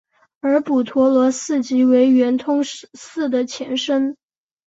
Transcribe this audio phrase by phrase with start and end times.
[0.39, 4.17] 而补陀罗寺即为圆通寺的前身。